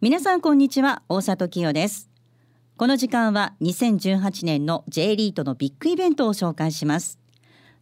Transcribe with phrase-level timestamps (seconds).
[0.00, 2.08] 皆さんこんにちは大里清です。
[2.76, 7.18] この時間は2018年の J リートのビッグイベントを紹介します。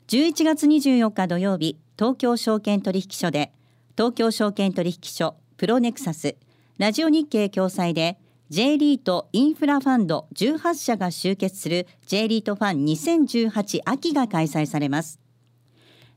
[0.08, 3.52] 11月24日土曜日東京証券取引所で
[3.98, 6.36] 東京証券取引所プロネクサス
[6.78, 15.20] ラジオ日経共催で J リートインフラファンド18社が集結する J リートファン2018秋が開催されます。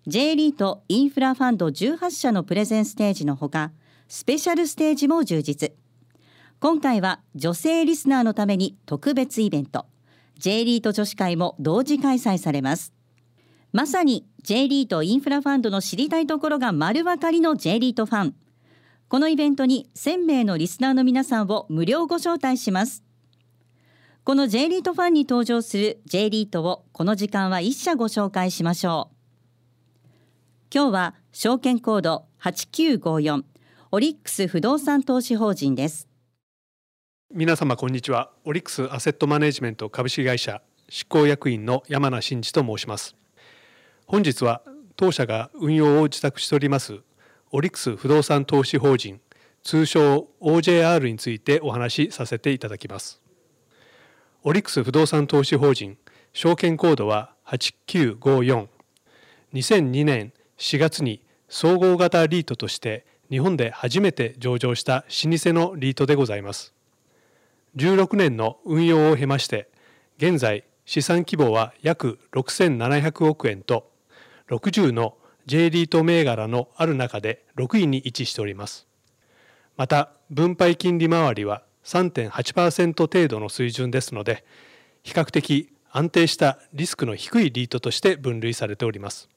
[0.08, 3.74] J リートインフラファンド18社のプレゼンステージのほか
[4.08, 5.74] スペシャルステージも充実。
[6.62, 9.86] 今回は女性リスナーのために特別イベント。
[10.38, 12.94] J リート女子会も同時開催されます。
[13.72, 18.36] まさに J リートインフラファンドの知りたいところが丸分かりの J リートファン。
[19.08, 23.06] このイベントに1000名のリスナーの皆さんを無料ご招待します。
[24.26, 29.16] この J リートファンに登場する J リートをこの時間は1社ご紹介しましょう。
[30.74, 33.44] 今日は証券コード8954
[33.92, 36.10] オリックス不動産投資法人です。
[37.32, 38.32] 皆様こんにちは。
[38.44, 43.16] オリックスアセットマネジメント株式会社執行役員の山名真嗣と申します。
[44.08, 44.64] 本日は
[44.96, 47.02] 当社が運用を自宅しております
[47.52, 49.22] オリックス不動産投資法人
[49.62, 53.22] 通称 OJR についてお話しさせていただきます。
[54.42, 56.00] オリックス不動産投資法人
[56.34, 58.68] 証券コードは8954
[59.54, 66.74] 2002年4月に総合型リートとして日本で初めて上場した老舗のリートでございます。
[67.76, 69.70] 16年の運用を経まして
[70.18, 73.92] 現在資産規模は約6700億円と
[74.50, 78.88] 60の J リート銘柄のある中で6位に位置しております。
[79.78, 84.44] また分配金利回りは3.8%程度の水準ですので
[85.04, 89.30] 比較的安定したリスクの低いリートとして分類されております。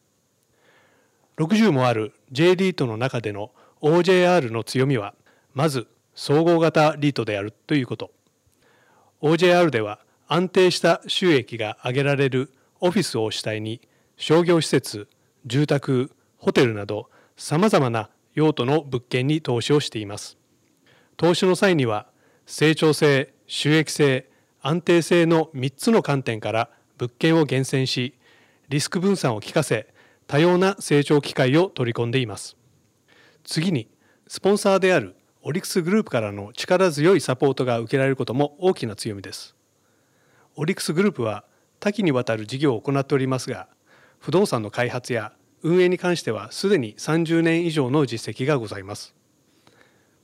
[1.37, 5.15] 60もある J リートの中での OJR の強みは
[5.55, 8.11] まず総合型リートであるということ。
[9.23, 13.81] OJR では安定した収益が上げられるオフィスを主体に
[14.17, 15.09] 商業施設
[15.47, 20.39] 住宅ホテルなどさまざまな用途の物件に投資をしています。
[21.17, 22.09] 投資の際には
[22.47, 24.29] 成長性収益性
[24.61, 26.69] 安定性の3つの観点から
[26.99, 28.19] 物件を厳選し
[28.71, 29.87] リスク分散を効かせ
[30.27, 32.57] 多様な成長機会を取り込んでいます。
[33.45, 33.89] 次に
[34.27, 35.15] スポンサーである
[35.45, 39.57] オリックスグループからの力強いサポートが受けられることも大きな強みです。
[40.55, 41.45] オリックスグループは
[41.81, 43.67] 多岐にわたる事業を行っておりますが、
[44.21, 45.33] 不動産の開発や
[45.63, 49.17] 運営に関してはすでに30年以上の実績がございます。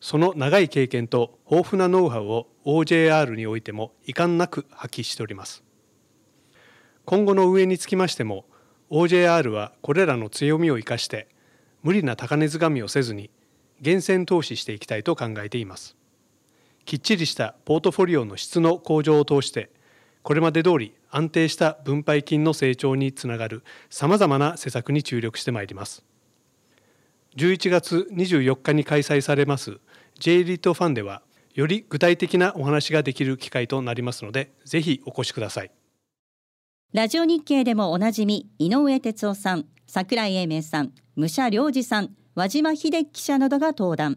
[0.00, 5.64] その長い経験と豊富なノウハウを OJR においても遺憾なく発揮しております。
[7.04, 8.44] 今後の運営につきましても
[8.90, 11.26] OJR はこれらの強みを生かして
[11.82, 13.30] 無理な高値掴みをせずに
[13.80, 15.96] 厳選投資していきたいと考えています。
[16.84, 19.70] きっちりしたポートフォリオの質の向上を通して
[20.22, 26.04] これまで通り安定した分配金の成長につながるさまざまな施策に注力してまいります。
[27.36, 29.78] 11月24日に開催されます
[30.18, 31.22] J リートファンでは
[31.54, 35.70] より具体的なお話ができる機会となりますのでぜひお越しください。
[36.94, 44.16] ラジオ日経でもおなじみ井上哲夫さん櫻井英明さん武者良二さん和島秀樹記者などが登壇。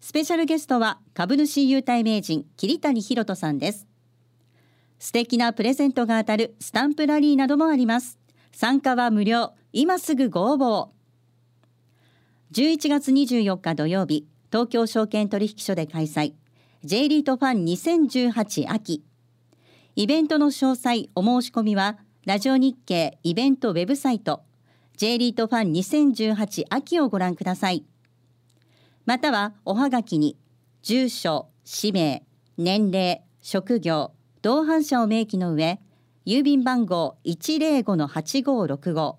[0.00, 3.86] スペシャルゲストは株主優待名人桐谷博人さんです。
[4.98, 8.18] 素敵なプレゼントが当たるスタンプラリーなどもあります。
[8.50, 10.88] 参加は無料今すぐご応募。
[12.52, 16.34] 11月24日土曜日東京証券取引所で開催
[16.82, 19.04] J リートファン2018秋
[19.94, 24.42] イベントの詳細お申し込みはラジオ日経イベントウェブサイト
[24.96, 27.84] J リートファン2018秋をご覧ください。
[29.04, 30.36] またはおはがきに
[30.82, 32.24] 住所氏名
[32.56, 35.80] 年齢職業同伴者を明記の上
[36.24, 39.16] 郵便番号105-8565